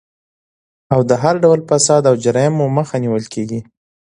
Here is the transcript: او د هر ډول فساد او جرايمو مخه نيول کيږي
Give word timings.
او 0.93 0.99
د 1.09 1.11
هر 1.23 1.35
ډول 1.43 1.59
فساد 1.69 2.03
او 2.09 2.15
جرايمو 2.23 2.65
مخه 2.77 2.95
نيول 3.03 3.25
کيږي 3.33 3.59